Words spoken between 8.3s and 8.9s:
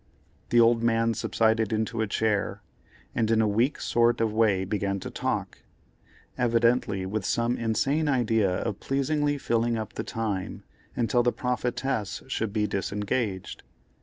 of